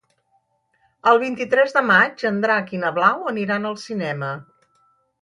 [1.11, 4.35] El vint-i-tres de maig en Drac i na Blau aniran al cinema.